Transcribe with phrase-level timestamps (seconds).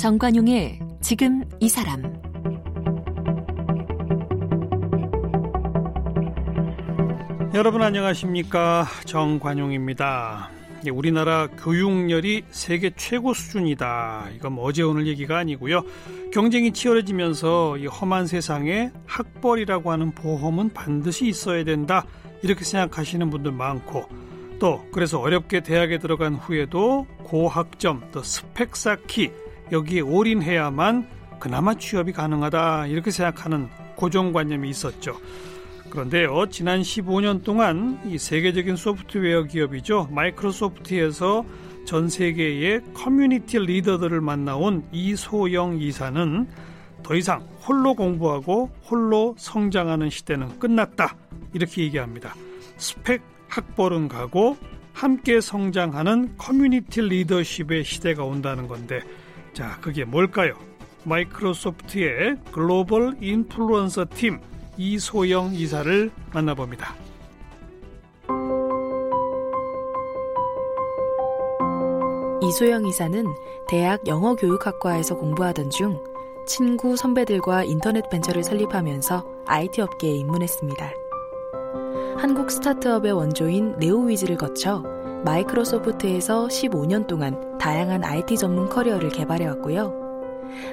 [0.00, 2.02] 정관용의 지금 이 사람
[7.52, 10.48] 여러분 안녕하십니까 정관용입니다.
[10.90, 14.30] 우리나라 교육열이 세계 최고 수준이다.
[14.36, 15.82] 이건 뭐 어제 오늘 얘기가 아니고요.
[16.32, 22.06] 경쟁이 치열해지면서 이 험한 세상에 학벌이라고 하는 보험은 반드시 있어야 된다.
[22.42, 24.08] 이렇게 생각하시는 분들 많고
[24.58, 29.30] 또 그래서 어렵게 대학에 들어간 후에도 고학점 또 스펙 쌓기
[29.72, 35.16] 여기에 올인해야만 그나마 취업이 가능하다 이렇게 생각하는 고정관념이 있었죠.
[35.90, 40.08] 그런데요, 지난 15년 동안 이 세계적인 소프트웨어 기업이죠.
[40.12, 41.44] Microsoft에서
[41.84, 46.46] 전 세계의 커뮤니티 리더들을 만나온 이소영 이사는
[47.02, 51.16] 더 이상 홀로 공부하고 홀로 성장하는 시대는 끝났다.
[51.52, 52.34] 이렇게 얘기합니다.
[52.76, 54.56] 스펙 학벌은 가고
[54.92, 59.00] 함께 성장하는 커뮤니티 리더십의 시대가 온다는 건데
[59.52, 60.54] 자, 그게 뭘까요?
[61.04, 64.40] 마이크로소프트의 글로벌 인플루언서 팀
[64.76, 66.94] 이소영 이사를 만나봅니다.
[72.42, 73.26] 이소영 이사는
[73.68, 76.02] 대학 영어교육학과에서 공부하던 중
[76.46, 80.90] 친구 선배들과 인터넷 벤처를 설립하면서 IT 업계에 입문했습니다.
[82.16, 84.82] 한국 스타트업의 원조인 네오위즈를 거쳐
[85.24, 90.00] 마이크로소프트에서 15년 동안 다양한 IT 전문 커리어를 개발해왔고요.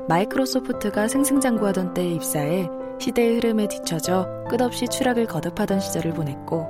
[0.07, 6.65] 마이크로소프트가 승승장구하던 때에 입사해 시대의 흐름에 뒤처져 끝없이 추락을 거듭하던 시절을 보냈고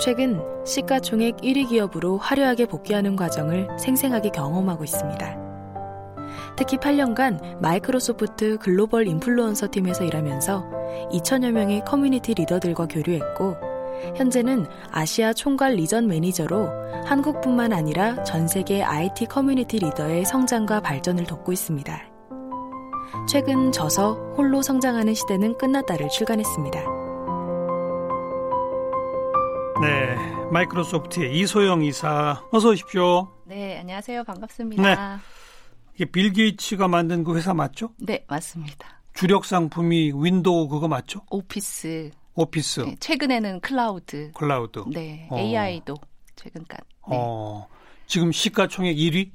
[0.00, 5.36] 최근 시가총액 1위 기업으로 화려하게 복귀하는 과정을 생생하게 경험하고 있습니다.
[6.56, 10.64] 특히 8년간 마이크로소프트 글로벌 인플루언서 팀에서 일하면서
[11.12, 13.67] 2천여 명의 커뮤니티 리더들과 교류했고
[14.16, 16.68] 현재는 아시아 총괄 region manager로
[17.06, 22.02] 한국뿐만 아니라 전 세계 IT 커뮤니티 리더의 성장과 발전을 돕고 있습니다.
[23.28, 26.80] 최근 저서 홀로 성장하는 시대는 끝났다를 출간했습니다.
[29.80, 30.16] 네,
[30.50, 33.28] Microsoft의 이소영 이사 어서 오십시오.
[33.46, 34.24] 네, 안녕하세요.
[34.24, 34.82] 반갑습니다.
[34.82, 34.96] 네.
[35.94, 37.90] 이게 빌 게이츠가 만든 그 회사 맞죠?
[37.98, 39.00] 네, 맞습니다.
[39.14, 41.22] 주력 상품이 Windows 그거 맞죠?
[41.30, 42.10] Office.
[42.42, 42.80] Office.
[42.80, 44.32] 네, 최근에는 클라우드.
[44.32, 44.84] 클라우드.
[44.88, 45.38] 네, 어.
[45.38, 45.94] AI도
[46.36, 46.82] 최근까지.
[47.10, 47.16] 네.
[47.18, 47.66] 어,
[48.06, 49.30] 지금 시가총액 1위?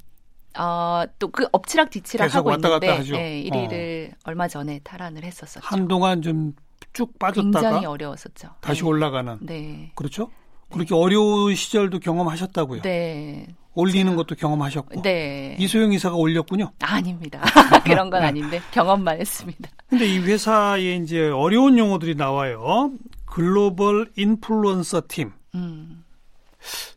[0.58, 3.16] 어, 또 그 엎치락 뒤치락 계속 하고 왔다 갔다 있는데 하죠.
[3.16, 5.66] 네, 1위를 얼마 전에 탈환을 했었었죠.
[5.66, 6.54] 한동안 좀
[6.94, 8.50] 쭉 빠졌다가 굉장히 어려웠었죠.
[8.62, 8.88] 다시 네.
[8.88, 9.38] 올라가는.
[9.42, 9.92] 네.
[9.96, 10.30] 그렇죠?
[10.72, 12.82] 그렇게 어려운 시절도 경험하셨다고요.
[12.84, 13.48] 네.
[13.76, 15.02] 올리는 것도 경험하셨고.
[15.02, 15.56] 네.
[15.60, 16.72] 이소영 이사가 올렸군요.
[16.82, 17.42] 아닙니다.
[17.86, 19.70] 그런 건 아닌데 경험만 했습니다.
[19.88, 22.92] 근데 이 회사에 이제 어려운 용어들이 나와요.
[23.26, 25.32] 글로벌 인플루언서 팀.
[25.56, 26.04] 음.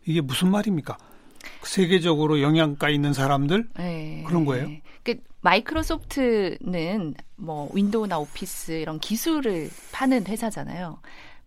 [0.05, 0.97] 이게 무슨 말입니까?
[1.63, 3.69] 세계적으로 영향가 있는 사람들?
[3.77, 4.23] 네.
[4.27, 4.69] 그런 거예요?
[5.03, 11.01] 그 마이크로소프트는 뭐 윈도우나 오피스 이런 기술을 파는 회사잖아요.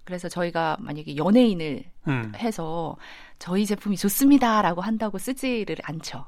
[0.04, 2.32] 그래서 저희가 만약에 연예인을 음.
[2.36, 2.98] 해서
[3.40, 6.26] 저희 제품이 좋습니다라고 한다고 쓰지를 않죠.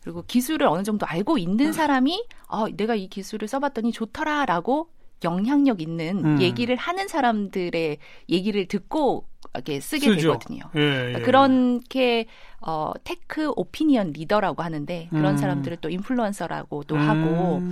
[0.00, 4.90] 그리고 기술을 어느 정도 알고 있는 사람이 아, 내가 이 기술을 써봤더니 좋더라라고
[5.22, 6.40] 영향력 있는 음.
[6.40, 7.98] 얘기를 하는 사람들의
[8.28, 10.32] 얘기를 듣고 이렇게 쓰게 쓰죠.
[10.32, 10.62] 되거든요.
[10.76, 11.20] 예, 예.
[11.20, 12.26] 그렇게
[12.60, 15.36] 어 tech opinion leader라고 하는데 그런 음.
[15.36, 17.00] 사람들을 또 인플루언서라고도 음.
[17.00, 17.62] 하고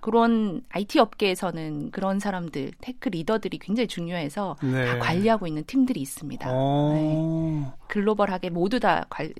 [0.00, 4.86] 그런 IT 업계에서는 그런 사람들 tech 리더들이 굉장히 중요해서 네.
[4.86, 6.48] 다 관리하고 있는 팀들이 있습니다.
[6.50, 6.92] 어.
[6.94, 7.66] 네.
[7.86, 9.32] 글로벌하게 모두 다 관,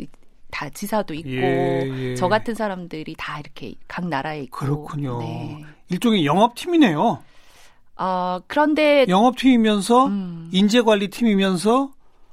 [0.51, 2.15] 다 지사도 있고 예, 예.
[2.15, 5.19] 저 같은 사람들이 다 이렇게 각 나라에 있고 그렇군요.
[5.19, 5.65] 네.
[5.89, 7.19] 일종의 영업팀이네요.
[8.03, 11.93] 어 그런데 영업팀이면서 음, 인재관리팀이면서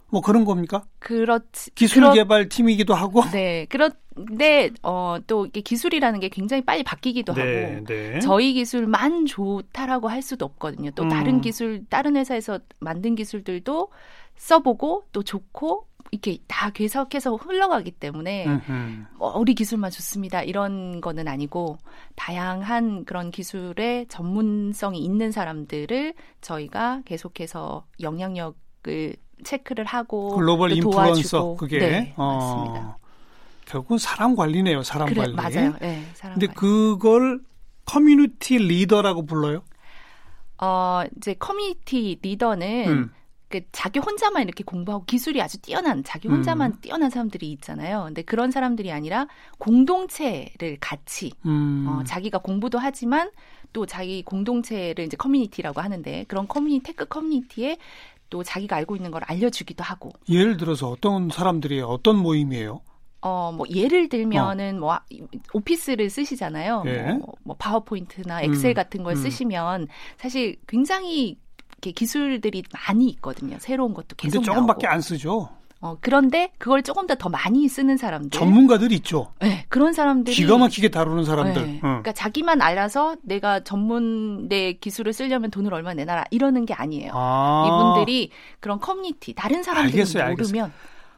[0.09, 0.83] 뭐 그런 겁니까?
[0.99, 3.21] 그렇지 기술 그렇- 개발 팀이기도 하고.
[3.31, 7.41] 네 그런데 어 또 이게 기술이라는 게 굉장히 빨리 바뀌기도 하고
[7.85, 8.19] 네.
[8.21, 10.91] 저희 기술만 좋다라고 할 수도 없거든요.
[10.91, 11.09] 또 음.
[11.09, 13.89] 다른 기술, 다른 회사에서 만든 기술들도
[14.37, 19.05] 써보고 또 좋고 이렇게 다 계속해서 흘러가기 때문에 음흠.
[19.19, 20.41] 어, 우리 기술만 좋습니다.
[20.41, 21.77] 이런 거는 아니고
[22.15, 31.55] 다양한 그런 기술의 전문성이 있는 사람들을 저희가 계속해서 영향력을 체크를 하고 글로벌 또 인플루언서.
[31.55, 32.97] 그게 네, 어, 맞습니다.
[33.65, 34.81] 결국은 사람 관리네요.
[34.83, 35.33] 사람 그래 관리.
[35.33, 35.73] 맞아요.
[35.81, 36.55] 네, 사람 근데 관리.
[36.55, 37.39] 그걸
[37.85, 39.61] 커뮤니티 리더라고 불러요.
[40.59, 43.11] 어 이제 커뮤니티 리더는 음.
[43.49, 46.81] 그 자기 혼자만 이렇게 공부하고 기술이 아주 뛰어난 자기 혼자만 음.
[46.81, 48.03] 뛰어난 사람들이 있잖아요.
[48.05, 49.27] 근데 그런 사람들이 아니라
[49.57, 51.85] 공동체를 같이 음.
[51.87, 53.31] 어, 자기가 공부도 하지만
[53.71, 57.77] 또 자기 공동체를 이제 커뮤니티라고 하는데 그런 커뮤니 tech 커뮤니티에
[58.29, 62.81] 또 자기가 알고 있는 걸 알려주기도 하고 예를 들어서 어떤 사람들이 어떤 모임이에요?
[63.19, 64.99] 어, 뭐, 예를 들면은, 뭐,
[65.51, 66.83] 오피스를 쓰시잖아요.
[66.85, 67.13] 예.
[67.13, 69.15] 뭐, 뭐, 파워포인트나 엑셀 음, 같은 걸 음.
[69.15, 71.37] 쓰시면, 사실 굉장히
[71.73, 73.57] 이렇게 기술들이 많이 있거든요.
[73.59, 74.95] 새로운 것도 계속 근데 조금밖에 나오고.
[74.95, 75.49] 안 쓰죠.
[75.79, 78.31] 어, 그런데 그걸 조금 더 더 많이 쓰는 사람들.
[78.31, 79.31] 전문가들 있죠.
[79.39, 80.35] 네, 그런 사람들이.
[80.35, 81.61] 기가 막히게 다루는 사람들.
[81.61, 81.71] 네.
[81.75, 81.79] 응.
[81.81, 87.11] 그러니까 자기만 알아서 내가 전문 내 기술을 쓰려면 돈을 얼마 내놔라 이러는 게 아니에요.
[87.13, 90.51] 아, 이분들이 그런 커뮤니티 다른 사람들이 알겠어요, 알겠어요.
[90.51, 90.73] 모르면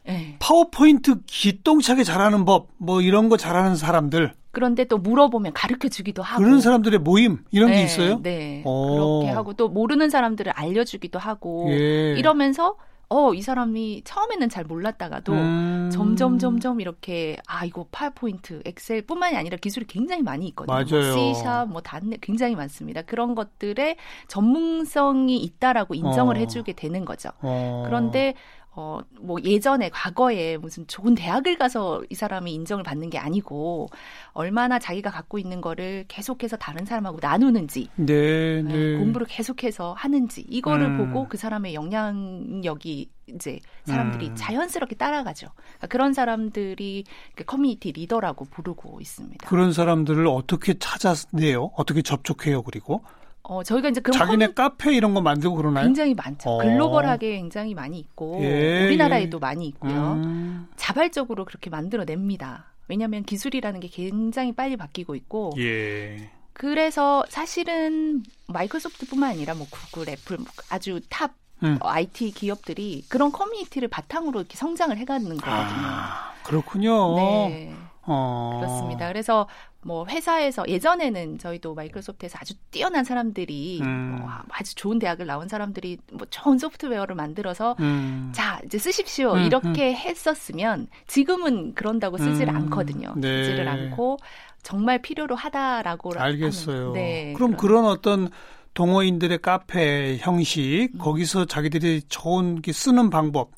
[0.09, 0.35] 예.
[0.39, 6.43] 파워포인트 기똥차게 잘하는 법, 뭐 이런 거 잘하는 사람들, 그런데 또 물어보면 가르쳐 주기도 하고
[6.43, 8.21] 그런 사람들의 모임 이런 게 네, 있어요.
[8.21, 8.63] 네.
[8.65, 9.19] 오.
[9.19, 12.15] 그렇게 하고 또 모르는 사람들을 알려주기도 하고 예.
[12.17, 12.75] 이러면서
[13.11, 15.89] 어 이 사람이 처음에는 잘 몰랐다가도 음.
[15.91, 20.75] 점점 점점 이렇게 아 이거 파워포인트, 엑셀뿐만이 아니라 기술이 굉장히 많이 있거든요.
[20.75, 21.15] 맞아요.
[21.15, 23.01] 뭐 C샵, 뭐 단넷 굉장히 많습니다.
[23.01, 23.95] 그런 것들에
[24.27, 26.39] 전문성이 있다라고 인정을 어.
[26.39, 27.29] 해주게 되는 거죠.
[27.41, 27.83] 어.
[27.87, 28.35] 그런데
[28.75, 33.89] 어 뭐 예전에 과거에 무슨 좋은 대학을 가서 이 사람이 인정을 받는 게 아니고
[34.33, 38.97] 얼마나 자기가 갖고 있는 거를 계속해서 다른 사람하고 나누는지 네, 네, 네.
[38.97, 40.97] 공부를 계속해서 하는지 이거를 음.
[40.97, 44.35] 보고 그 사람의 영향력이 이제 사람들이 음.
[44.35, 45.49] 자연스럽게 따라가죠.
[45.55, 47.03] 그러니까 그런 사람들이
[47.35, 49.47] 그 커뮤니티 리더라고 부르고 있습니다.
[49.47, 51.71] 그런 사람들을 어떻게 찾아내요?
[51.75, 52.63] 어떻게 접촉해요?
[52.63, 53.03] 그리고
[53.49, 55.83] 어 저희가 이제 그런 자기네 카페 이런 거 만들고 그러나요?
[55.85, 56.51] 굉장히 많죠.
[56.51, 56.57] 어.
[56.59, 60.13] 글로벌하게 굉장히 많이 있고 예, 우리나라에도 많이 있고요.
[60.23, 60.67] 음.
[60.75, 62.65] 자발적으로 그렇게 만들어냅니다.
[62.87, 66.29] 왜냐하면 기술이라는 게 굉장히 빨리 바뀌고 있고 예.
[66.53, 71.31] 그래서 사실은 마이크로소프트뿐만 아니라 뭐 구글, 애플 뭐 아주 top
[71.63, 71.79] 음.
[71.81, 75.87] 어, IT 기업들이 그런 커뮤니티를 바탕으로 이렇게 성장을 해가는 거거든요.
[75.87, 77.15] 아, 그렇군요.
[77.15, 77.73] 네,
[78.03, 78.59] 어.
[78.61, 79.07] 그렇습니다.
[79.07, 79.47] 그래서
[79.81, 84.17] 뭐 회사에서 예전에는 저희도 마이크로소프트에서 아주 뛰어난 사람들이 음.
[84.19, 88.31] 뭐 아주 좋은 대학을 나온 사람들이 뭐 좋은 소프트웨어를 만들어서 음.
[88.35, 93.13] 자 이제 쓰십시오 음, 이렇게 했었으면 지금은 그런다고 쓰지를 음, 않거든요.
[93.15, 93.45] 네.
[93.45, 94.17] 쓰지를 않고
[94.63, 96.91] 정말 필요로 하다라고 알겠어요.
[96.91, 98.29] 네, 그럼 그런- 그런 어떤
[98.73, 100.97] 동호인들의 카페 형식 음.
[100.99, 103.51] 거기서 자기들이 좋은 게 쓰는 방법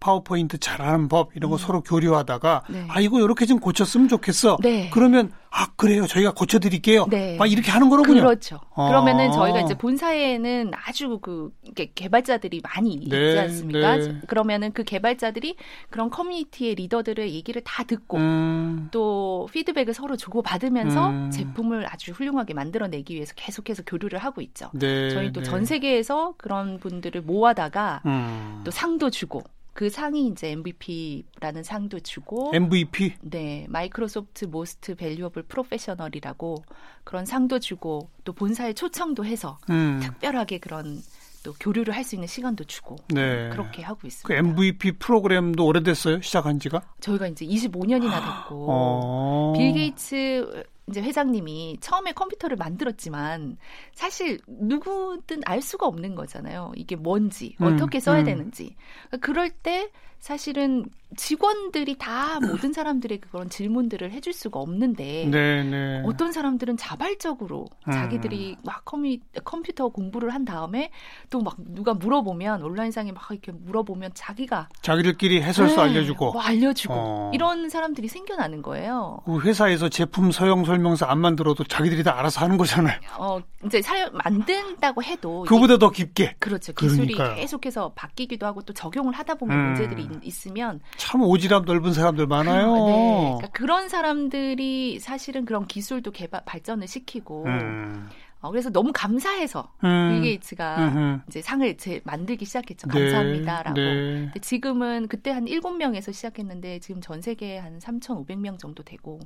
[0.00, 2.72] 파워포인트 잘하는 법 이런 거 서로 교류하다가 음.
[2.72, 2.86] 네.
[2.88, 4.58] 아 이거 이렇게 좀 고쳤으면 좋겠어.
[4.62, 4.90] 네.
[4.92, 7.06] 그러면 아 그래요 저희가 고쳐드릴게요.
[7.06, 7.36] 네.
[7.36, 8.20] 막 이렇게 하는 거로군요.
[8.20, 8.60] 그렇죠.
[8.74, 8.88] 아.
[8.88, 11.50] 그러면은 저희가 이제 본사에는 아주 그
[11.94, 13.96] 개발자들이 많이 있지 네, 않습니까?
[13.96, 14.20] 네.
[14.26, 15.56] 그러면은 그 개발자들이
[15.88, 21.30] 그런 커뮤니티의 리더들의 얘기를 다 듣고 음, 또 피드백을 서로 주고 받으면서 음.
[21.30, 24.70] 제품을 아주 훌륭하게 만들어내기 위해서 계속해서 교류를 하고 있죠.
[24.74, 25.44] 네, 저희 또 네.
[25.46, 28.60] 전 세계에서 그런 분들을 모아다가 음.
[28.64, 29.42] 또 상도 주고
[29.76, 36.64] 그 상이 이제 MVP라는 상도 주고 MVP 네, 마이크로소프트 Most Valuable Professional이라고
[37.04, 40.00] 그런 상도 주고 또 본사에 초청도 해서 음.
[40.02, 41.02] 특별하게 그런
[41.42, 43.50] 또 교류를 할 수 있는 시간도 주고 네.
[43.50, 44.38] 그렇게 하고 그 있습니다.
[44.38, 46.80] MVP 프로그램도 오래됐어요 시작한 지가.
[47.00, 49.52] 저희가 이제 25년이나 됐고 어.
[49.58, 53.56] 빌 게이츠 이제 회장님이 처음에 컴퓨터를 만들었지만
[53.92, 56.72] 사실 누구든 알 수가 없는 거잖아요.
[56.76, 58.24] 이게 뭔지 음, 어떻게 써야 음.
[58.24, 58.76] 되는지.
[59.20, 59.90] 그럴때
[60.26, 60.86] 사실은
[61.16, 66.02] 직원들이 다 모든 사람들의 그런 질문들을 해줄 수가 없는데 네, 네.
[66.04, 67.92] 어떤 사람들은 자발적으로 음.
[67.92, 70.90] 자기들이 막 커뮤, 컴퓨터 공부를 한 다음에
[71.30, 76.94] 또 막 누가 물어보면 온라인상에 막 이렇게 물어보면 자기가 자기들끼리 해설서 네, 알려주고 뭐 알려주고
[76.96, 77.30] 어.
[77.32, 79.20] 이런 사람들이 생겨나는 거예요.
[79.26, 82.98] 그 회사에서 제품 사용 설명서 안 만들어도 자기들이 다 알아서 하는 거잖아요.
[83.16, 86.34] 어 이제 사용 만든다고 해도 그보다 더 깊게.
[86.40, 87.36] 그렇죠 기술이 그러니까요.
[87.36, 89.64] 계속해서 바뀌기도 하고 또 적용을 하다 보면 음.
[89.66, 92.74] 문제들이 있- 있으면 참 오지랖 넓은 사람들 많아요.
[92.86, 98.08] 네, 그러니까 그런 사람들이 사실은 그런 기술도 개발 발전을 시키고 음.
[98.40, 100.10] 어, 그래서 너무 감사해서 음.
[100.12, 101.20] 빌 게이츠가 음흠.
[101.28, 102.86] 이제 상을 제 만들기 시작했죠.
[102.88, 103.74] 네, 감사합니다라고.
[103.80, 103.84] 네.
[104.26, 109.18] 근데 지금은 그때 한 7명에서 시작했는데 지금 전 세계에 한 3,500명 정도 되고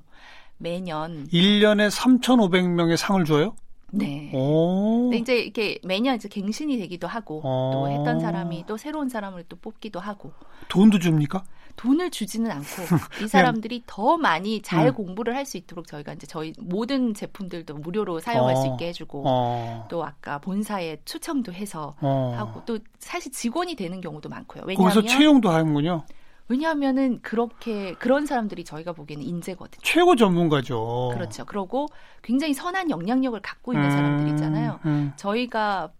[0.58, 3.54] 매년 1년에 3,500명의 상을 줘요?
[3.92, 4.30] 네.
[4.34, 5.02] 오.
[5.10, 7.70] 근데 이제 이렇게 매년 이제 갱신이 되기도 하고 어.
[7.72, 10.32] 또 했던 사람이 또 새로운 사람을 또 뽑기도 하고
[10.68, 11.42] 돈도 줍니까?
[11.76, 12.66] 돈을 주지는 않고
[13.24, 14.92] 이 사람들이 더 많이 잘 음.
[14.94, 18.72] 공부를 할 수 있도록 저희가 이제 저희 모든 제품들도 무료로 사용할 수 어.
[18.74, 19.86] 있게 해주고 어.
[19.88, 22.34] 또 아까 본사에 초청도 해서 어.
[22.36, 24.62] 하고 또 사실 직원이 되는 경우도 많고요.
[24.62, 26.04] 거기서 왜냐하면 채용도 하는군요.
[26.50, 29.80] 왜냐하면은 그렇게 그런 사람들이 저희가 보기에는 인재거든요.
[29.84, 31.12] 최고 전문가죠.
[31.14, 31.44] 그렇죠.
[31.44, 31.86] 그러고
[32.22, 34.80] 굉장히 선한 영향력을 갖고 있는 음, 사람들이잖아요.
[34.84, 35.12] 음.
[35.16, 35.92] 저희가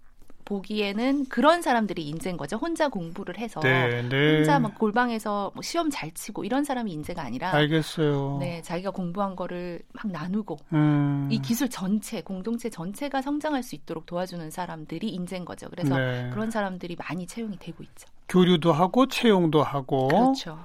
[0.51, 2.57] 보기에는 그런 사람들이 인재인 거죠.
[2.57, 4.37] 혼자 공부를 해서 네, 네.
[4.37, 8.39] 혼자 막 골방에서 뭐 시험 잘 치고 이런 사람이 인재가 아니라 알겠어요.
[8.41, 11.29] 네, 자기가 공부한 거를 막 나누고 음.
[11.31, 15.69] 이 기술 전체, 공동체 전체가 성장할 수 있도록 도와주는 사람들이 인재인 거죠.
[15.71, 16.31] 그래서 네.
[16.33, 18.09] 그런 사람들이 많이 채용이 되고 있죠.
[18.29, 20.59] 교류도 하고 채용도 하고 그렇죠.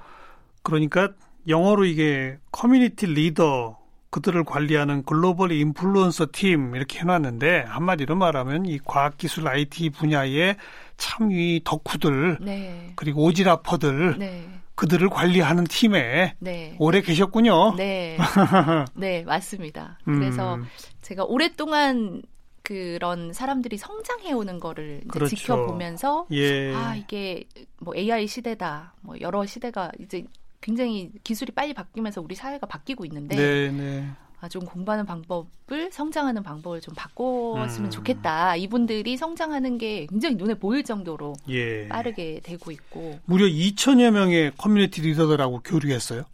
[0.62, 1.12] 그러니까
[1.46, 3.78] 영어로 이게 커뮤니티 리더
[4.10, 10.56] 그들을 관리하는 글로벌 인플루언서 팀 이렇게 해놨는데 한마디로 말하면 이 과학기술 IT 분야의
[10.96, 12.92] 참이 덕후들 네.
[12.96, 14.48] 그리고 오지라퍼들 네.
[14.74, 16.76] 그들을 관리하는 팀에 네.
[16.78, 17.74] 오래 계셨군요.
[17.76, 18.18] 네.
[18.94, 19.98] 네, 맞습니다.
[20.06, 20.58] 음, 그래서
[21.02, 22.22] 제가 오랫동안
[22.62, 25.34] 그런 사람들이 성장해 오는 거를 그렇죠.
[25.36, 26.74] 지켜보면서 예.
[26.74, 27.44] 아, 이게
[27.78, 28.94] 뭐 AI 시대다.
[29.02, 30.24] 뭐 여러 시대가 이제
[30.60, 34.08] 굉장히 기술이 빨리 바뀌면서 우리 사회가 바뀌고 있는데 네, 네.
[34.40, 37.90] 아, 좀 공부하는 방법을 성장하는 방법을 좀 바꿨으면 음.
[37.90, 38.56] 좋겠다.
[38.56, 41.88] 이분들이 성장하는 게 굉장히 눈에 보일 정도로 예.
[41.88, 43.18] 빠르게 되고 있고.
[43.24, 46.24] 무려 2천여 명의 커뮤니티 리더들하고 교류했어요.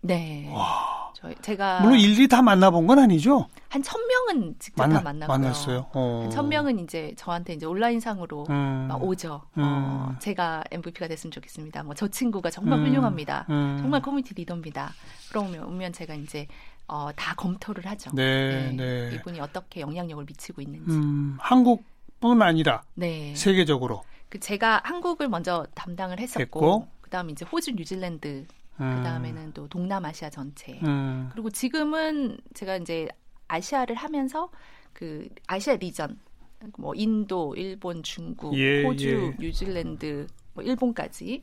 [0.00, 0.50] 네.
[0.52, 1.01] 와.
[1.22, 3.48] 저희 제가 물론 일일이 다 만나본 건 아니죠?
[3.68, 5.38] 한 천 명은 직접 만나, 다 만나고요.
[5.38, 5.86] 만났어요.
[5.92, 6.20] 어.
[6.24, 8.86] 한천 명은 이제 저한테 이제 온라인상으로 음.
[8.88, 9.40] 막 오죠.
[9.56, 9.62] 음.
[9.64, 11.82] 어, 제가 MVP가 됐으면 좋겠습니다.
[11.84, 12.86] 뭐 저 친구가 정말 음.
[12.86, 13.46] 훌륭합니다.
[13.50, 13.76] 음.
[13.80, 14.92] 정말 커뮤니티 리더입니다.
[15.30, 16.48] 그러면 오면 제가 이제
[16.88, 18.10] 어, 다 검토를 하죠.
[18.14, 19.10] 네, 예, 네.
[19.14, 20.90] 이분이 어떻게 영향력을 미치고 있는지.
[20.90, 23.32] 음, 한국뿐 아니라 네.
[23.36, 24.02] 세계적으로.
[24.28, 26.88] 그 제가 한국을 먼저 담당을 했었고, 했고.
[27.00, 28.46] 그다음 이제 호주, 뉴질랜드,
[28.80, 28.96] 음.
[28.96, 30.78] 그 다음에는 또 동남아시아 전체.
[30.82, 31.28] 음.
[31.32, 33.08] 그리고 지금은 제가 이제
[33.48, 34.50] 아시아를 하면서
[34.92, 36.18] 그 아시아 리전
[36.78, 39.36] 뭐 인도, 일본, 중국, 예, 호주, 예.
[39.38, 41.40] 뉴질랜드, 뭐 일본까지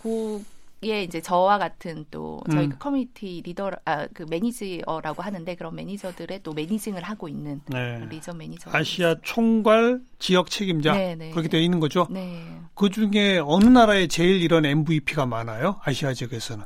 [0.00, 0.42] 그
[0.84, 2.70] 에 이제 저와 같은 또 저희 음.
[2.70, 8.04] 그 커뮤니티 리더 아 그 매니저라고 하는데 그런 매니저들의 또 managing을 하고 있는 네.
[8.08, 11.30] region manager 아시아 총괄 지역 책임자 네, 네.
[11.30, 12.06] 그렇게 되어 있는 거죠.
[12.10, 12.60] 네.
[12.74, 15.80] 그 중에 어느 나라에 제일 이런 MVP가 많아요?
[15.84, 16.64] 아시아 지역에서는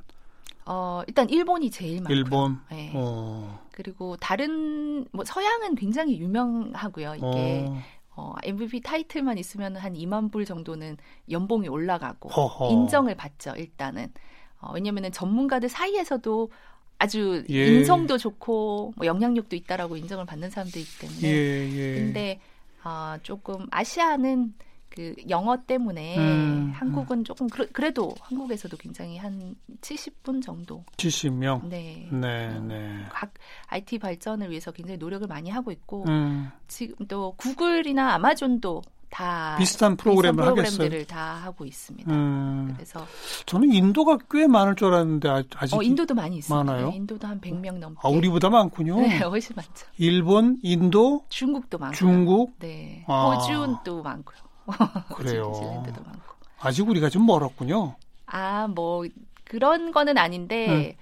[0.66, 2.16] 어 일단 일본이 제일 많고요.
[2.16, 2.60] 일본.
[2.70, 2.92] 네.
[2.94, 3.60] 어.
[3.72, 7.14] 그리고 다른 뭐 서양은 굉장히 유명하고요.
[7.16, 7.82] 이게 어.
[8.22, 10.96] 어, MVP 타이틀만 있으면 한 2만 불 정도는
[11.30, 12.70] 연봉이 올라가고 허허.
[12.70, 13.54] 인정을 받죠.
[13.56, 14.12] 일단은
[14.60, 16.50] 어, 왜냐면은 전문가들 사이에서도
[16.98, 17.66] 아주 예.
[17.66, 21.94] 인성도 좋고 뭐 영향력도 있다라고 인정을 받는 사람들이기 때문에 예, 예.
[21.96, 22.40] 근데
[22.84, 24.54] 아 조금 아시아는
[24.94, 31.66] 그 영어 때문에 음, 한국은 조금 그 래, 도 한국에서도 굉장히 한 70분 정도 70명.
[31.66, 32.08] 네.
[32.10, 33.04] 네, 어, 네.
[33.10, 33.32] 각
[33.68, 39.96] IT 발전을 위해서 굉장히 노력을 많이 하고 있고 음, 지금 또 구글이나 아마존도 다 비슷한
[39.96, 41.04] 프로그램을 하겠어요.
[41.04, 42.10] 다 하고 있습니다.
[42.12, 43.06] 음, 그래서
[43.46, 46.64] 저는 인도가 꽤 많을 줄 알았는데 아- 아직 어, 인도도 많이 있습니다.
[46.64, 46.90] 많아요?
[46.90, 48.00] 네, 인도도 한 100명 넘게.
[48.02, 49.00] 아, 우리보다 많군요.
[49.00, 49.86] 네, 훨씬 많죠.
[49.98, 51.96] 일본, 인도, 중국도 많고.
[51.96, 53.04] 중국 네.
[53.06, 53.34] 아.
[53.34, 54.51] 호주도 많고요.
[55.14, 55.48] 그래요.
[55.48, 56.36] 뉴질랜드도 많고.
[56.60, 57.96] 아직 우리가 좀 멀었군요.
[58.26, 59.04] 아, 뭐
[59.44, 60.96] 그런 거는 아닌데 네.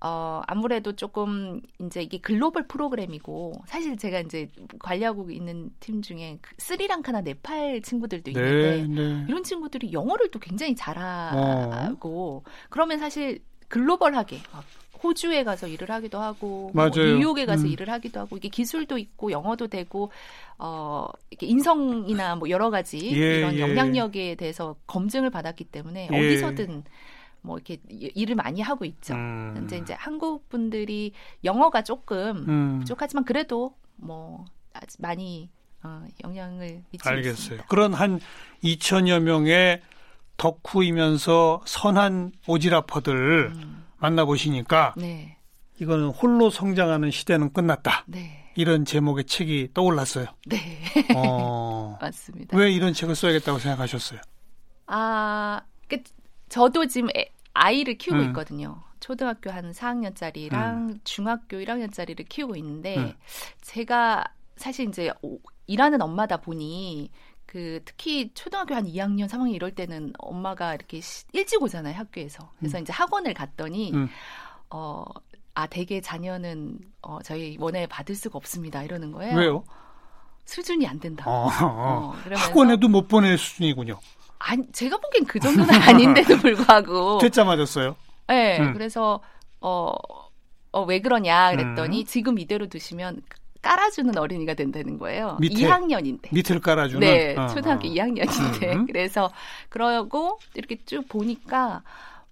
[0.00, 6.54] 어, 아무래도 조금 이제 이게 글로벌 프로그램이고 사실 제가 이제 관리하고 있는 팀 중에 그
[6.58, 9.24] 스리랑카나 네팔 친구들도 있는데 네, 네.
[9.26, 14.64] 이런 친구들이 영어를 또 굉장히 잘하고 그러면 사실 글로벌하게 막
[15.02, 17.16] 호주에 가서 일을 하기도 하고 뭐 맞아요.
[17.16, 17.68] 뉴욕에 가서 음.
[17.68, 20.10] 일을 하기도 하고 이게 기술도 있고 영어도 되고
[20.58, 23.60] 어 이렇게 인성이나 뭐 여러 가지 예, 이런 예.
[23.60, 26.16] 영향력에 대해서 검증을 받았기 때문에 예.
[26.16, 26.84] 어디서든
[27.42, 29.14] 뭐 이렇게 이- 일을 많이 하고 있죠.
[29.14, 29.52] 음.
[29.56, 31.12] 현재 이제 한국 분들이
[31.44, 35.48] 영어가 조금 음, 부족하지만 그래도 뭐 아주 많이
[35.82, 37.32] 어, 영향을 미치고 알겠어요.
[37.32, 37.66] 있습니다.
[37.68, 38.18] 그런 한
[38.64, 39.80] 2천여 명의
[40.38, 45.36] 덕후이면서 선한 오지라퍼들 음, 만나보시니까 네,
[45.80, 48.04] 이거는 홀로 성장하는 시대는 끝났다.
[48.06, 50.26] 네, 이런 제목의 책이 떠올랐어요.
[50.46, 50.82] 네,
[51.14, 52.56] 어, 맞습니다.
[52.56, 54.20] 왜 이런 책을 써야겠다고 생각하셨어요?
[54.86, 56.02] 아, 그
[56.48, 58.26] 저도 지금 애, 아이를 키우고 음.
[58.28, 58.82] 있거든요.
[59.00, 63.12] 초등학교 한 4학년짜리랑 중학교 1학년짜리를 키우고 있는데 음.
[63.60, 64.24] 제가
[64.56, 67.10] 사실 이제 오- 일하는 엄마다 보니
[67.46, 72.50] 그 특히 초등학교 한 2학년, 3학년 이럴 때는 엄마가 이렇게 시- 일찍 오잖아요, 학교에서.
[72.58, 74.08] 그래서 이제 학원을 갔더니 음.
[74.70, 75.04] 어
[75.54, 78.82] 아, 대개 자녀는 어, 저희 원에 받을 수가 없습니다.
[78.82, 79.36] 이러는 거예요.
[79.36, 79.64] 왜요?
[80.44, 81.24] 수준이 안 된다.
[81.30, 81.50] 어, 어.
[81.62, 83.98] 어, 그러면서 학원에도 못 보낼 수준이군요.
[84.38, 87.18] 아니, 제가 보기엔 그 정도는 아닌데도 불구하고.
[87.18, 87.96] 퇴짜 맞았어요.
[88.26, 88.72] 네, 음.
[88.74, 89.20] 그래서
[89.60, 89.92] 어,
[90.72, 92.04] 어, 왜 그러냐 그랬더니 음.
[92.04, 93.22] 지금 이대로 두시면
[93.66, 95.36] 깔아주는 어린이가 된다는 거예요.
[95.40, 95.66] 밑에.
[95.66, 96.32] 2학년인데.
[96.32, 97.00] 밑을 깔아주는.
[97.00, 97.90] 네, 어, 초등학교 어.
[97.90, 98.76] 2학년인데.
[98.76, 98.86] 음.
[98.86, 99.32] 그래서
[99.68, 101.82] 그러고 이렇게 쭉 보니까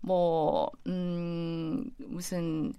[0.01, 2.73] 뭐 음, 무슨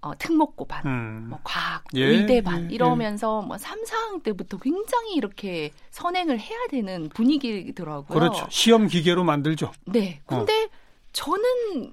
[0.00, 1.26] 어, 특목고반, 음.
[1.28, 7.10] 뭐 과학, 예, 의대반 예, 이러면서 뭐 3, 4학년 때부터 굉장히 이렇게 선행을 해야 되는
[7.10, 8.18] 분위기더라고요.
[8.18, 8.46] 그렇죠.
[8.48, 9.72] 시험 기계로 만들죠.
[9.84, 10.20] 네.
[10.26, 10.38] 어.
[10.38, 10.68] 근데
[11.12, 11.92] 저는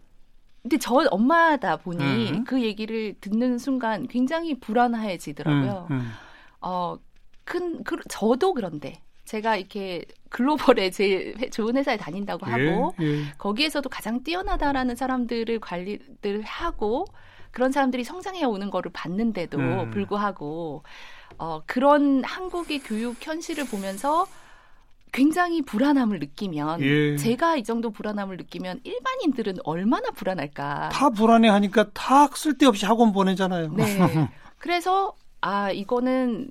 [0.65, 2.43] 근데 저 엄마다 보니 음.
[2.43, 5.87] 그 얘기를 듣는 순간 굉장히 불안해지더라고요.
[5.91, 6.11] 음, 음.
[6.59, 6.97] 어,
[7.43, 13.23] 큰 그, 저도 그런데 제가 이렇게 글로벌에 제일 좋은 회사에 다닌다고 하고 예, 예.
[13.37, 17.05] 거기에서도 가장 뛰어나다라는 사람들을 관리를 하고
[17.51, 19.91] 그런 사람들이 성장해 오는 거를 봤는데도 음.
[19.91, 20.81] 불구하고
[21.37, 24.25] 어, 그런 한국의 교육 현실을 보면서
[25.15, 27.15] 굉장히 불안함을 느끼면 예.
[27.15, 30.89] 제가 이 정도 불안함을 느끼면 일반인들은 얼마나 불안할까.
[30.89, 33.71] 다 불안해하니까 다 쓸데없이 학원 보내잖아요.
[33.71, 33.83] 네.
[34.59, 36.49] 그래서 아 이거는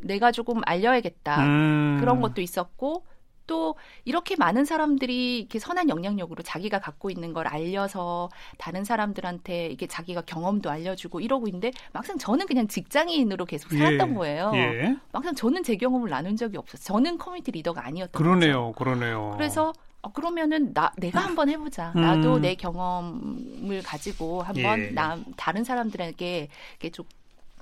[0.00, 1.44] 내가 조금 알려야겠다.
[1.44, 1.98] 음.
[2.00, 3.04] 그런 것도 있었고
[3.46, 9.86] 또 이렇게 많은 사람들이 이렇게 선한 영향력으로 자기가 갖고 있는 걸 알려서 다른 사람들한테 이게
[9.86, 14.14] 자기가 경험도 알려주고 이러고 있는데 막상 저는 그냥 직장인으로 계속 살았던 예.
[14.14, 14.52] 거예요.
[14.54, 14.96] 예.
[15.12, 16.96] 막상 저는 제 경험을 나눈 적이 없었어요.
[16.96, 18.22] 저는 커뮤니티 리더가 아니었던 거죠.
[18.22, 19.32] 그러네요, 그러네요.
[19.36, 19.72] 그래서
[20.02, 21.92] 어, 그러면은 나 내가 한번 해보자.
[21.96, 22.00] 음.
[22.00, 24.90] 나도 내 경험을 가지고 한번 예.
[24.90, 27.04] 나 다른 사람들에게 이렇게 좀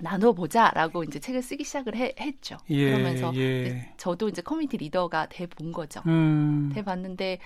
[0.00, 2.56] 나눠보자라고 이제 책을 쓰기 시작을 해- 했죠.
[2.70, 3.62] 예, 그러면서 예.
[3.62, 6.00] 이제 저도 이제 커뮤니티 리더가 돼 본 거죠.
[6.06, 6.70] 음.
[6.74, 7.38] 돼 봤는데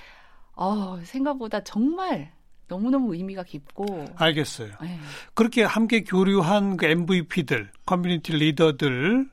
[0.55, 2.33] 어, 생각보다 정말
[2.69, 4.73] 너무너무 의미가 깊고 알겠어요.
[4.83, 4.99] 네.
[5.35, 9.29] 그렇게 함께 교류한 그 MVP들, 커뮤니티 리더들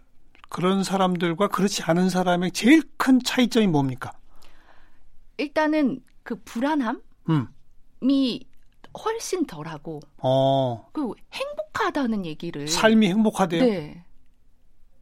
[0.49, 4.11] 그런 사람들과 그렇지 않은 사람의 제일 큰 차이점이 뭡니까?
[5.37, 7.47] 일단은 그 불안함이 음.
[9.03, 10.87] 훨씬 덜하고 어.
[10.93, 13.63] 그 행복하다는 얘기를 삶이 행복하대요.
[13.63, 14.03] 네.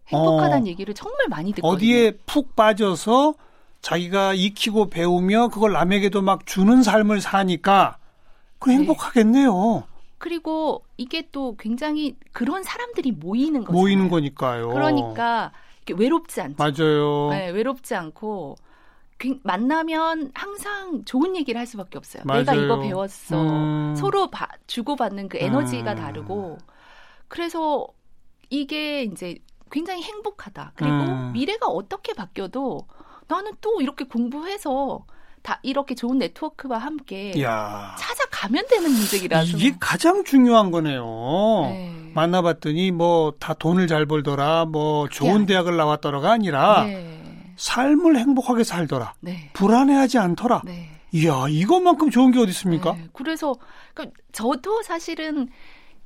[0.07, 0.67] 행복하다는 어.
[0.67, 1.73] 얘기를 정말 많이 듣거든요.
[1.75, 3.35] 어디에 푹 빠져서
[3.81, 7.97] 자기가 익히고 배우며 그걸 남에게도 막 주는 삶을 사니까
[8.59, 8.77] 그 네.
[8.77, 9.83] 행복하겠네요.
[10.17, 13.73] 그리고 이게 또 굉장히 그런 사람들이 모이는 거죠.
[13.77, 14.69] 모이는 거니까요.
[14.69, 15.51] 그러니까
[15.91, 16.55] 외롭지 않죠.
[16.57, 17.29] 맞아요.
[17.31, 18.65] 네, 외롭지 않고 굉-
[19.43, 22.23] 만나면 항상 좋은 얘기를 할 수밖에 없어요.
[22.25, 22.41] 맞아요.
[22.43, 23.41] 내가 이거 배웠어.
[23.41, 23.95] 음.
[23.95, 25.95] 서로 바- 주고받는 그 에너지가 음.
[25.97, 26.57] 다르고
[27.27, 27.87] 그래서
[28.49, 29.37] 이게 이제
[29.71, 30.73] 굉장히 행복하다.
[30.75, 31.31] 그리고 음.
[31.33, 32.85] 미래가 어떻게 바뀌어도
[33.27, 35.05] 나는 또 이렇게 공부해서
[35.41, 37.95] 다 이렇게 좋은 네트워크와 함께 이야.
[37.99, 41.03] 찾아가면 되는 인생이라서 이게 가장 중요한 거네요.
[41.69, 42.11] 네.
[42.13, 47.22] 만나봤더니 뭐 다 돈을 잘 벌더라, 뭐 좋은 대학을 나왔더라가 아니라 네.
[47.55, 49.49] 삶을 행복하게 살더라, 네.
[49.53, 50.61] 불안해하지 않더라.
[50.65, 50.89] 네.
[51.11, 52.93] 이야, 이것만큼 좋은 게 어디 있습니까?
[52.93, 53.07] 네.
[53.13, 53.55] 그래서
[53.93, 55.47] 그러니까 저도 사실은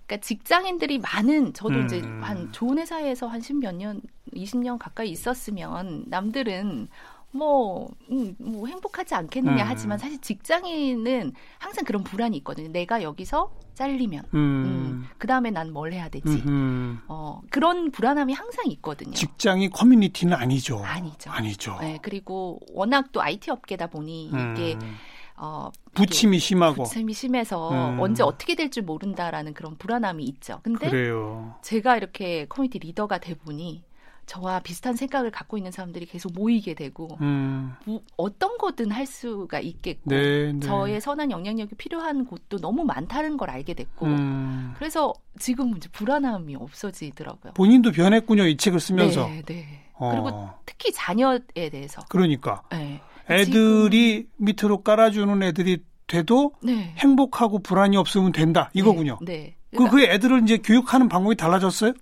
[0.05, 1.86] 그러니까 직장인들이 많은 저도 음.
[1.86, 4.01] 이제 한 좋은 회사에서 한 십 몇 년,
[4.33, 6.88] 20년 가까이 있었으면 남들은
[7.32, 9.68] 뭐, 음, 뭐 행복하지 않겠느냐 음.
[9.70, 12.70] 하지만 사실 직장인은 항상 그런 불안이 있거든요.
[12.70, 16.26] 내가 여기서 잘리면, 음, 음, 그 다음에 난 뭘 해야 되지?
[16.48, 17.00] 음.
[17.08, 19.12] 어, 그런 불안함이 항상 있거든요.
[19.13, 20.82] 직장이 커뮤니티는 아니죠.
[20.84, 21.30] 아니죠.
[21.30, 21.78] 아니죠.
[21.82, 24.96] 네, 그리고 워낙 또 IT 업계다 보니 이게 음.
[25.36, 26.84] 어, 부침이 심하고.
[26.86, 28.00] 부침이 심해서 음.
[28.00, 30.60] 언제 어떻게 될 줄 모른다라는 그런 불안함이 있죠.
[30.63, 31.56] 근데 그래요.
[31.62, 33.84] 제가 이렇게 커뮤니티 리더가 돼 보니
[34.28, 37.74] 저와 비슷한 생각을 갖고 있는 사람들이 계속 모이게 되고 음.
[37.86, 40.60] 뭐 어떤 거든 할 수가 있겠고 네, 네.
[40.60, 44.74] 저의 선한 영향력이 필요한 곳도 너무 많다는 걸 알게 됐고 음.
[44.78, 47.54] 그래서 지금 이제 불안함이 없어지더라고요.
[47.54, 49.28] 본인도 변했군요, 이 책을 쓰면서.
[49.28, 49.66] 네, 네.
[49.94, 50.12] 어.
[50.12, 51.40] 그리고 특히 자녀에
[51.72, 52.62] 대해서 그러니까.
[52.70, 53.02] 네.
[53.30, 56.94] 애들이 밑으로 깔아주는 애들이 돼도 지금, 네.
[56.98, 58.70] 행복하고 불안이 없으면 된다.
[58.74, 59.20] 이거군요.
[59.22, 59.34] 네.
[59.34, 59.58] 네.
[59.72, 61.94] 그, 그러니까 그 애들을 이제 교육하는 방법이 달라졌어요?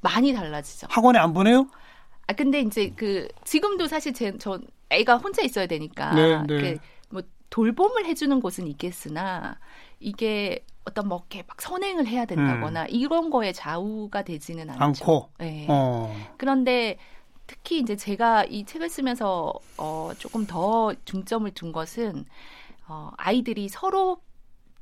[0.00, 0.86] 많이 달라지죠.
[0.90, 1.68] 학원에 안 보내요?
[2.26, 6.78] 아 근데 이제 그 지금도 사실 제저 애가 혼자 있어야 되니까 네, 네.
[7.08, 9.58] 뭐 돌봄을 해주는 곳은 있겠으나
[10.00, 14.78] 이게 어떤 뭐 이렇게 막 선행을 해야 된다거나 이런 거에 좌우가 되지는 않죠.
[14.78, 14.84] 음.
[14.84, 15.30] 않고.
[15.38, 15.66] 네.
[15.68, 16.14] 어.
[16.36, 16.98] 그런데
[17.46, 22.24] 특히 이제 제가 이 책을 쓰면서 어 조금 더 중점을 둔 것은
[22.88, 24.18] 어 아이들이 서로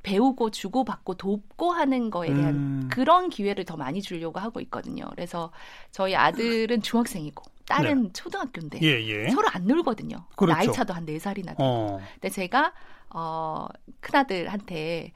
[0.05, 2.87] 배우고 주고받고 돕고 하는 거에 대한 음.
[2.91, 5.05] 그런 기회를 더 많이 주려고 하고 있거든요.
[5.09, 5.51] 그래서
[5.91, 9.29] 저희 아들은 중학생이고 딸은 초등학교인데 예, 예.
[9.31, 10.23] 서로 안 놀거든요.
[10.35, 10.55] 그렇죠.
[10.55, 11.67] 나이 차도 한 네살이나 돼요.
[11.67, 11.99] 어.
[12.13, 12.71] 근데 제가
[13.09, 13.67] 어
[14.01, 15.11] 큰아들한테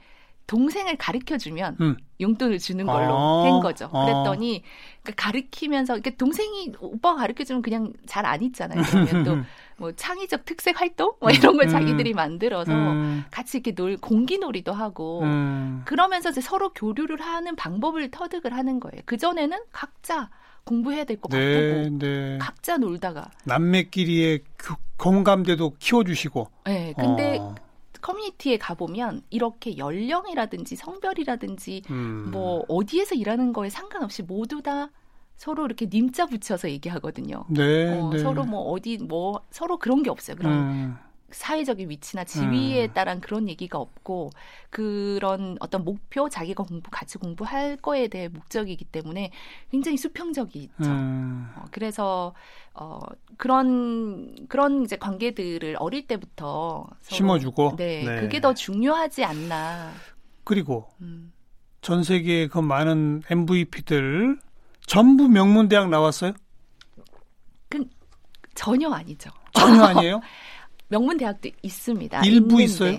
[0.48, 1.96] 동생을 가르쳐 주면 음.
[2.20, 3.88] 용돈을 주는 걸로 아, 한 거죠.
[3.92, 4.04] 아.
[4.04, 4.64] 그랬더니
[5.04, 8.82] 그 가르치면서 이렇게 동생이 오빠가 가르쳐 주면 그냥 잘 안 있잖아요.
[8.90, 9.36] 그러면 또
[9.80, 11.70] 뭐 창의적 특색 활동 뭐 이런 걸 음.
[11.70, 13.24] 자기들이 만들어서 음.
[13.30, 15.80] 같이 이렇게 놀 공기놀이도 하고 음.
[15.86, 19.00] 그러면서 이제 서로 교류를 하는 방법을 터득을 하는 거예요.
[19.06, 20.28] 그 전에는 각자
[20.64, 22.38] 공부해야 될거 네, 바쁘고 네.
[22.38, 26.50] 각자 놀다가 남매끼리의 교- 공감대도 키워주시고.
[26.66, 27.54] 네, 근데 어.
[28.02, 32.28] 커뮤니티에 가보면 이렇게 연령이라든지 성별이라든지 음.
[32.30, 34.90] 뭐 어디에서 일하는 거에 상관없이 모두 다
[35.40, 37.46] 서로 이렇게 님자 붙여서 얘기하거든요.
[37.48, 38.18] 네, 어, 네.
[38.18, 40.36] 서로 뭐 어디 뭐 서로 그런 게 없어요.
[40.36, 40.96] 그런 음.
[41.30, 42.92] 사회적인 위치나 지위에 음.
[42.92, 44.28] 따른 그런 얘기가 없고
[44.68, 49.30] 그런 어떤 목표 자기가 공부 같이 공부할 거에 대해 목적이기 때문에
[49.70, 50.72] 굉장히 수평적이죠.
[50.82, 51.50] 음.
[51.56, 52.34] 어, 그래서
[52.74, 52.98] 어
[53.38, 57.76] 그런 그런 이제 관계들을 어릴 때부터 서로- 심어주고.
[57.78, 58.20] 네, 네.
[58.20, 59.90] 그게 더 중요하지 않나.
[60.44, 61.32] 그리고 음.
[61.80, 64.38] 전 세계의 그 많은 MVP들
[64.90, 66.32] 전부 명문대학 나왔어요?
[68.56, 69.30] 전혀 아니죠.
[69.52, 70.20] 전혀 아니에요?
[70.88, 72.22] 명문 대학도 있습니다.
[72.24, 72.64] 일부 있는데.
[72.64, 72.98] 있어요?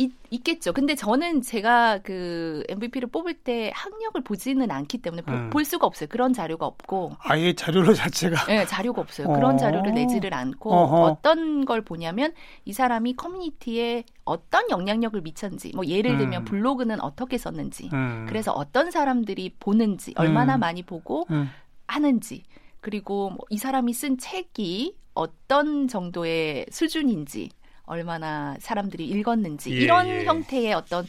[0.00, 0.72] 있, 있겠죠.
[0.72, 5.50] 근데 저는 제가 그 MVP를 뽑을 때 학력을 보지는 않기 때문에 보- 음.
[5.50, 6.08] 볼 수가 없어요.
[6.08, 7.16] 그런 자료가 없고.
[7.18, 9.28] 아예 자료로 자체가 네, 자료가 없어요.
[9.28, 9.32] 어.
[9.34, 11.02] 그런 자료를 내지를 않고 어허.
[11.02, 12.32] 어떤 걸 보냐면
[12.64, 16.44] 이 사람이 커뮤니티에 어떤 영향력을 미쳤는지 뭐 예를 들면 음.
[16.46, 18.24] 블로그는 어떻게 썼는지 음.
[18.26, 20.60] 그래서 어떤 사람들이 보는지 얼마나 음.
[20.60, 21.50] 많이 보고 음.
[21.86, 22.44] 하는지
[22.80, 27.50] 그리고 뭐 이 사람이 쓴 책이 어떤 정도의 수준인지
[27.90, 30.24] 얼마나 사람들이 읽었는지 예, 이런 예.
[30.24, 31.06] 형태의 어떤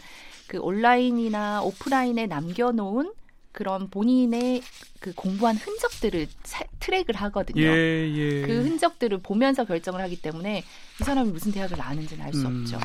[0.47, 3.13] 그 온라인이나 오프라인에 남겨놓은
[3.51, 4.61] 그런 본인의
[4.99, 7.61] 그 공부한 흔적들을 사- 트랙을 하거든요.
[7.61, 8.41] 예, 예.
[8.47, 10.63] 그 흔적들을 보면서 결정을 하기 때문에
[10.99, 12.61] 이 사람이 무슨 대학을 나왔는지는 알수 음.
[12.61, 12.79] 없죠.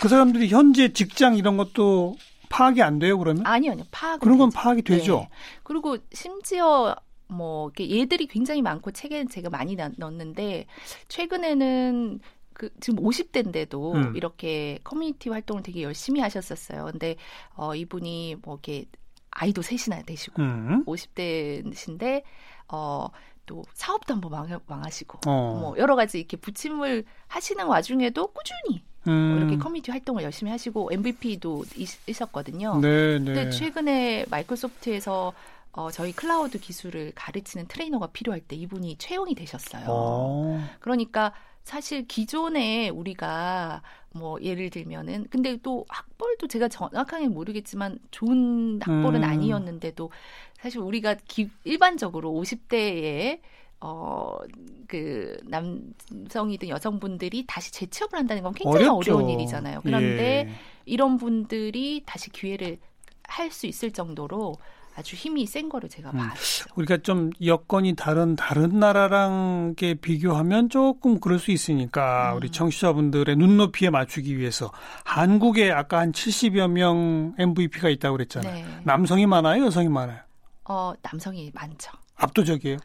[0.00, 2.16] 그 사람들이 현재 직장 이런 것도
[2.48, 3.44] 파악이 안 돼요, 그러면?
[3.46, 3.84] 아니요, 아니요.
[3.90, 4.58] 파악은 그런 건 되죠.
[4.60, 5.16] 파악이 되죠.
[5.20, 5.28] 네.
[5.62, 6.96] 그리고 심지어
[7.28, 10.66] 뭐 이렇게 얘들이 굉장히 많고 책에 제가 많이 나- 넣었는데
[11.08, 12.20] 최근에는
[12.56, 14.16] 그 지금 50대인데도 음.
[14.16, 16.86] 이렇게 커뮤니티 활동을 되게 열심히 하셨었어요.
[16.90, 17.16] 근데
[17.54, 18.86] 어 이분이 뭐 이렇게
[19.30, 20.84] 아이도 셋이나 되시고 음.
[20.86, 22.22] 50대신데
[22.68, 23.08] 어
[23.46, 25.58] 또 사업도 한번 망하, 망하시고 어.
[25.60, 29.38] 뭐 여러 가지 이렇게 부침을 하시는 와중에도 꾸준히 음.
[29.38, 31.64] 이렇게 커뮤니티 활동을 열심히 하시고 MVP도
[32.08, 32.80] 있었거든요.
[32.80, 33.24] 네, 네.
[33.24, 35.32] 근데 최근에 마이크로소프트에서
[35.72, 39.84] 어, 저희 클라우드 기술을 가르치는 트레이너가 필요할 때 이분이 채용이 되셨어요.
[39.88, 40.68] 어.
[40.80, 41.32] 그러니까
[41.66, 43.82] 사실 기존에 우리가
[44.14, 49.28] 뭐 예를 들면은 근데 또 학벌도 제가 정확하게 모르겠지만 좋은 학벌은 음.
[49.28, 50.12] 아니었는데도
[50.60, 53.40] 사실 우리가 기, 일반적으로 50대에
[53.80, 54.38] 어,
[54.86, 59.16] 그, 남성이든 여성분들이 다시 재취업을 한다는 건 굉장히 어렵죠.
[59.16, 59.80] 어려운 일이잖아요.
[59.82, 60.54] 그런데 예.
[60.84, 62.78] 이런 분들이 다시 기회를
[63.24, 64.54] 할 수 있을 정도로
[64.96, 66.18] 아주 힘이 센 거를 제가 음.
[66.18, 66.66] 봤죠.
[66.74, 72.38] 우리가 좀 여건이 다른 다른 나라랑 게 비교하면 조금 그럴 수 있으니까 음.
[72.38, 74.72] 우리 청취자분들의 눈높이에 맞추기 위해서
[75.04, 78.54] 한국에 아까 한 70여 명 MVP가 있다고 그랬잖아요.
[78.54, 78.64] 네.
[78.84, 80.18] 남성이 많아요, 여성이 많아요.
[80.64, 81.92] 어, 남성이 많죠.
[82.16, 82.78] 압도적이에요.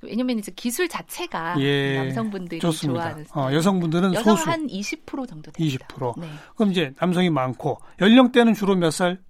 [0.00, 3.00] 왜냐면 이제 기술 자체가 예, 남성분들이 좋습니다.
[3.00, 4.48] 좋아하는 어, 여성분들은 여성 소수.
[4.48, 5.86] 한 20% 정도 됩니다.
[5.88, 6.20] 20%.
[6.20, 6.28] 네.
[6.54, 9.20] 그럼 이제 남성이 많고 연령대는 주로 몇 살?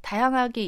[0.00, 0.62] 다양하게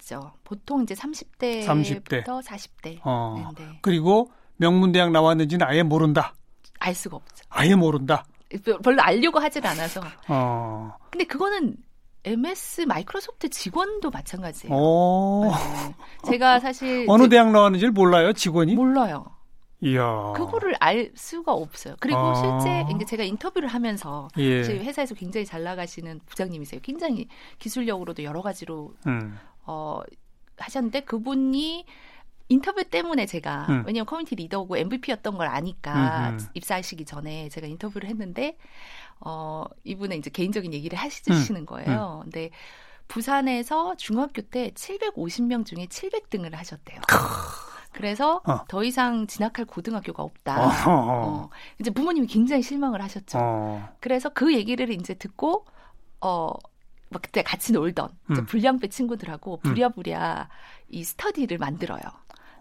[0.00, 0.32] 있죠.
[0.44, 2.42] 보통 이제 30대부터 30대.
[2.42, 2.98] 40대.
[3.04, 3.52] 어.
[3.56, 3.78] 네, 네.
[3.82, 6.34] 그리고 명문대학 나왔는지는 아예 모른다.
[6.78, 7.44] 알 수가 없죠.
[7.50, 8.24] 아예 모른다.
[8.82, 10.00] 별로 알려고 하질 않아서.
[10.28, 10.92] 어.
[11.10, 11.76] 근데 그거는
[12.24, 14.74] MS 마이크로소프트 직원도 마찬가지예요.
[14.74, 15.50] 어.
[15.52, 15.94] 네.
[16.30, 18.74] 제가 사실 어느 대학 나왔는지를 몰라요, 직원이?
[18.74, 19.26] 몰라요.
[19.82, 20.32] 이야.
[20.36, 21.96] 그거를 알 수가 없어요.
[22.00, 22.34] 그리고 아.
[22.34, 24.62] 실제 이제 제가 인터뷰를 하면서 예.
[24.62, 26.82] 제 회사에서 굉장히 잘 나가시는 부장님이세요.
[26.82, 29.38] 굉장히 기술력으로도 여러 가지로 음.
[29.64, 30.00] 어
[30.58, 31.84] 하셨는데 그분이
[32.48, 33.84] 인터뷰 때문에 제가 음.
[33.86, 36.46] 왜냐면 커뮤니티 리더고 MVP였던 걸 아니까 음흠.
[36.54, 38.58] 입사하시기 전에 제가 인터뷰를 했는데
[39.20, 42.20] 어 이분은 이제 개인적인 얘기를 하시는 거예요.
[42.24, 42.50] 근데
[43.06, 47.00] 부산에서 중학교 때 750명 중에 700등을 하셨대요.
[47.92, 48.64] 그래서 어.
[48.68, 50.64] 더 이상 진학할 고등학교가 없다.
[50.64, 50.90] 어허.
[50.92, 53.38] 어, 이제 부모님이 굉장히 실망을 하셨죠.
[53.40, 53.88] 어.
[54.00, 55.66] 그래서 그 얘기를 이제 듣고
[56.20, 56.52] 어.
[57.10, 58.46] 막 그때 같이 놀던 음.
[58.46, 60.48] 불량배 친구들하고 부랴부랴
[60.88, 62.00] 이 스터디를 만들어요.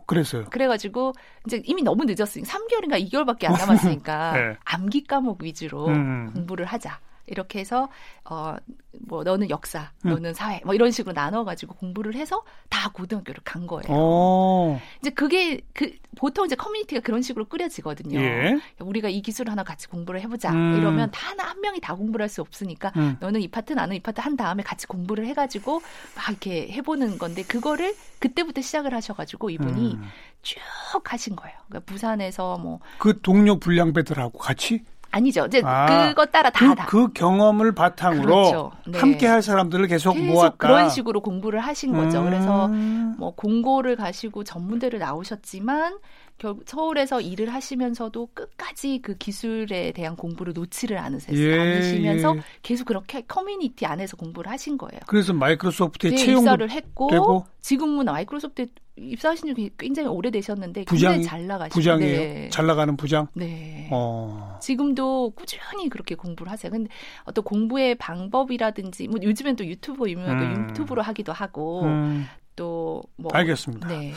[0.07, 0.45] 그랬어요.
[0.49, 1.13] 그래가지고
[1.45, 4.57] 이제 이미 너무 늦었으니까 3개월인가 2개월밖에 안 남았으니까 네.
[4.65, 6.31] 암기 과목 위주로 음.
[6.33, 6.99] 공부를 하자.
[7.29, 7.89] 이렇게 해서
[8.25, 8.57] 어
[8.91, 10.09] 뭐 너는 역사, 음.
[10.11, 13.85] 너는 사회 뭐 이런 식으로 나눠 가지고 공부를 해서 다 고등학교를 간 거예요.
[13.89, 14.81] 어.
[14.99, 18.19] 이제 그게 그 보통 이제 커뮤니티가 그런 식으로 꾸려지거든요.
[18.19, 18.59] 예.
[18.79, 20.77] 우리가 이 기술 하나 같이 공부를 해 보자 음.
[20.77, 23.17] 이러면 다 하나 한 명이 다 공부를 할 수 없으니까 음.
[23.19, 25.81] 너는 이 파트 나는 이 파트 한 다음에 같이 공부를 해 가지고
[26.15, 30.03] 막 이렇게 해 보는 건데 그거를 그때부터 시작을 하셔 가지고 이분이 음.
[30.43, 30.59] 쭉
[31.03, 31.57] 하신 거예요.
[31.67, 35.45] 그러니까 부산에서 뭐 그 동료 불량배들하고 같이 아니죠.
[35.47, 36.85] 이제 아, 그거 따라 다 그, 다.
[36.85, 38.71] 그 경험을 바탕으로 그렇죠.
[38.87, 38.99] 네.
[38.99, 40.55] 함께 할 사람들을 계속, 계속 모았다.
[40.57, 42.23] 그런 식으로 공부를 하신 거죠.
[42.23, 43.15] 그래서 음.
[43.17, 45.97] 뭐 공고를 가시고 전문대를 나오셨지만
[46.37, 51.37] 결국 서울에서 일을 하시면서도 끝까지 그 기술에 대한 공부를 놓지를 않으세요.
[51.37, 52.41] 예, 않으시면서 예.
[52.61, 55.01] 계속 그렇게 커뮤니티 안에서 공부를 하신 거예요.
[55.05, 58.67] 그래서 마이크로소프트에 네, 입사를 했고 되고 지금은 마이크로소프트에
[58.99, 62.19] 입사하신 지 굉장히 오래되셨는데 부장 굉장히 잘 나가시고 부장이에요.
[62.19, 62.49] 네.
[62.49, 63.27] 잘 나가는 부장.
[63.33, 63.87] 네.
[63.91, 64.57] 어.
[64.61, 66.71] 지금도 꾸준히 그렇게 공부를 하세요.
[66.71, 66.89] 근데
[67.23, 70.69] 어떤 공부의 방법이라든지 뭐 요즘엔 또 유튜브 유명하고 음.
[70.69, 73.87] 유튜브로 하기도 하고 음, 또뭐 알겠습니다.
[73.87, 74.13] 네.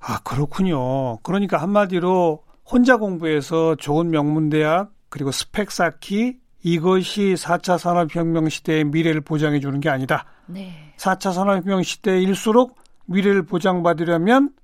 [0.00, 1.18] 아, 그렇군요.
[1.18, 9.60] 그러니까 한마디로 혼자 공부해서 좋은 명문대학 그리고 스펙 쌓기 이것이 4차 산업혁명 시대의 미래를 보장해
[9.60, 10.24] 주는 게 아니다.
[10.46, 10.94] 네.
[10.96, 14.54] 4차 산업혁명 시대일수록 미래를 보장받으려면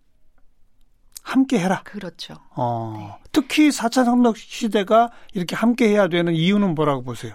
[1.22, 1.82] 함께 해라.
[1.84, 2.34] 그렇죠.
[2.56, 3.28] 어, 네.
[3.32, 7.34] 특히 4차 산업 시대가 이렇게 함께 해야 되는 이유는 뭐라고 보세요?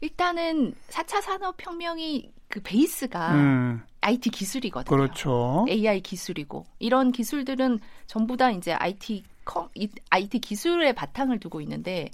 [0.00, 4.96] 일단은 4차 산업 혁명이 그 베이스가 음, IT 기술이거든요.
[4.96, 5.64] 그렇죠.
[5.68, 9.24] AI 기술이고 이런 기술들은 전부 다 이제 IT
[10.10, 12.10] IT 기술의 바탕을 두고 있는데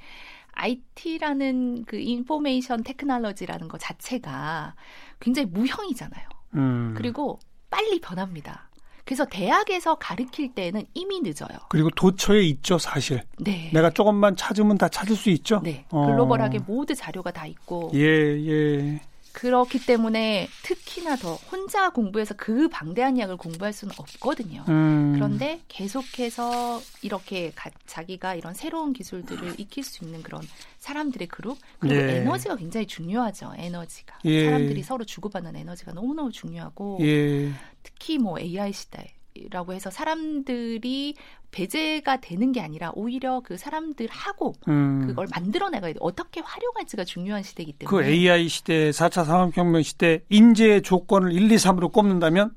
[0.52, 4.74] IT라는 그 인포메이션 테크놀로지라는 것 자체가
[5.20, 6.28] 굉장히 무형이잖아요.
[6.54, 7.38] 음, 그리고
[7.70, 8.68] 빨리 변합니다.
[9.04, 11.48] 그래서 대학에서 가르칠 때는 이미 늦어요.
[11.70, 13.22] 그리고 도처에 있죠, 사실.
[13.38, 13.70] 네.
[13.72, 15.60] 내가 조금만 찾으면 다 찾을 수 있죠.
[15.64, 15.86] 네.
[15.90, 16.04] 어.
[16.06, 19.00] 글로벌하게 모두 자료가 다 있고 예, 예.
[19.32, 24.64] 그렇기 때문에 특히나 더 혼자 공부해서 그 방대한 약을 공부할 수는 없거든요.
[24.68, 25.12] 음.
[25.14, 30.42] 그런데 계속해서 이렇게 가- 자기가 이런 새로운 기술들을 익힐 수 있는 그런
[30.78, 32.16] 사람들의 그룹 그리고 예.
[32.18, 33.52] 에너지가 굉장히 중요하죠.
[33.56, 34.44] 에너지가 예.
[34.46, 37.52] 사람들이 서로 주고받는 에너지가 너무너무 중요하고 예.
[37.82, 39.12] 특히 뭐 AI 시대
[39.50, 41.14] 라고 해서 사람들이
[41.50, 45.06] 배제가 되는 게 아니라 오히려 그 사람들하고 음.
[45.06, 45.98] 그걸 만들어내가야 돼.
[46.00, 51.54] 어떻게 활용할지가 중요한 시대이기 그 때문에 AI 시대, 4차 산업혁명 시대 인재의 조건을 1, 2,
[51.56, 52.54] 3으로 꼽는다면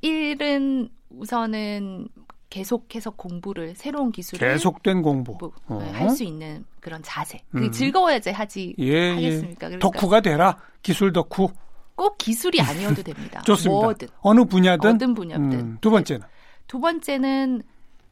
[0.00, 2.08] 일은 우선은
[2.48, 5.52] 계속해서 공부를 새로운 기술을 계속된 공부.
[5.66, 5.78] 어.
[5.92, 7.40] 할수 있는 그런 자세.
[7.50, 7.72] 그게 음.
[7.72, 9.10] 즐거워야지 하지 예, 예.
[9.10, 9.68] 하겠습니까?
[9.68, 10.56] 그러니까 덕후가 되라.
[10.82, 11.50] 기술 덕후.
[11.96, 13.42] 꼭 기술이 아니어도 됩니다.
[13.46, 13.80] 좋습니다.
[13.80, 14.94] 뭐든 어느 분야든.
[14.94, 15.52] 어떤 분야든.
[15.52, 16.26] 음, 두 번째는.
[16.66, 17.62] 두 번째는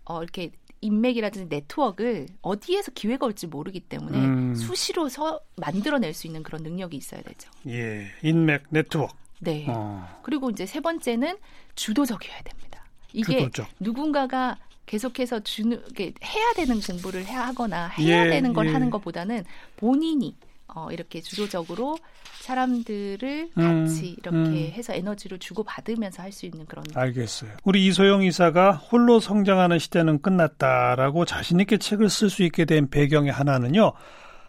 [0.07, 4.55] 어, 이렇게 인맥이라든지 네트워크를 어디에서 기회가 올지 모르기 때문에 음.
[4.55, 7.51] 수시로 서 만들어낼 수 있는 그런 능력이 있어야 되죠.
[7.69, 8.07] 예.
[8.23, 9.15] 인맥, 네트워크.
[9.41, 9.67] 네.
[9.69, 10.21] 어.
[10.23, 11.37] 그리고 이제 세 번째는
[11.75, 12.85] 주도적이어야 됩니다.
[13.13, 13.69] 이게 주도적.
[13.81, 18.73] 누군가가 계속해서 주는 해야 되는 공부를 해야 하거나 해야 예, 되는 걸 예.
[18.73, 19.45] 하는 것보다는
[19.77, 20.37] 본인이
[20.69, 21.99] 어, 이렇게 주도적으로
[22.41, 24.71] 사람들을 음, 같이 이렇게 음.
[24.73, 27.51] 해서 에너지를 주고 받으면서 할 수 있는 그런 알겠어요.
[27.63, 33.31] 우리 이소영 이사가 홀로 성장하는 시대는 끝났다라고 자신 있게 책을 쓸 수 있게 된 배경의
[33.31, 33.93] 하나는요.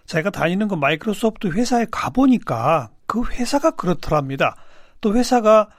[0.07, 4.55] 제가 다니는 그 마이크로소프트 회사에 가보니까 그 회사가 그렇더랍니다.
[4.99, 5.69] 또 회사가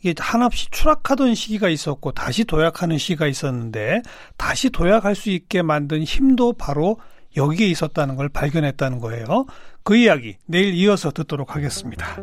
[0.00, 4.02] 이게 한없이 추락하던 시기가 있었고 다시 도약하는 시기가 있었는데
[4.36, 6.98] 다시 도약할 수 있게 만든 힘도 바로
[7.36, 9.46] 여기에 있었다는 걸 발견했다는 거예요.
[9.84, 12.22] 그 이야기 내일 이어서 듣도록 하겠습니다.